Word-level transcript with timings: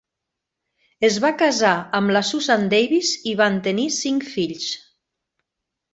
Es 1.09 1.17
va 1.25 1.31
casar 1.41 1.73
amb 1.99 2.15
la 2.17 2.23
Susan 2.31 2.65
Davis 2.73 3.13
i 3.33 3.35
van 3.43 3.63
tenir 3.69 3.89
cinc 3.99 4.29
fills. 4.37 4.67